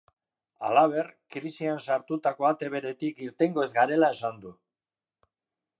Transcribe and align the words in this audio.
Halaber, 0.69 1.09
krisian 1.35 1.83
sartutako 1.83 2.49
ate 2.49 2.71
beretik 2.77 3.23
irtengo 3.27 3.65
ez 3.69 3.73
garela 3.79 4.13
esan 4.17 4.45
du. 4.47 4.55